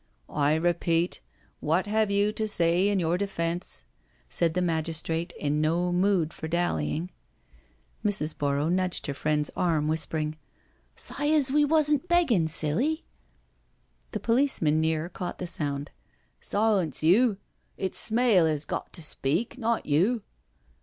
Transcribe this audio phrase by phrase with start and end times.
[0.49, 1.21] "I repeat,
[1.59, 3.85] what have you to say in your defence?"
[4.29, 7.11] said the magistrate in no mood for dallying.
[8.03, 8.35] Mrs.
[8.35, 10.37] Borrow nudged her friend's arm, whispering,"
[11.05, 13.05] Sy as we wasn't begging Silly."
[14.11, 15.91] The policeman near caught the sound."
[16.41, 17.37] Silence you—
[17.77, 20.23] it's Smale 'as got to speak, not you."